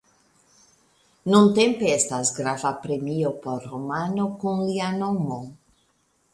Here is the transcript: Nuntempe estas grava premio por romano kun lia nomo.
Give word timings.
Nuntempe 1.33 1.91
estas 1.97 2.33
grava 2.39 2.73
premio 2.87 3.35
por 3.47 3.69
romano 3.77 4.29
kun 4.43 4.67
lia 4.67 4.91
nomo. 4.99 5.41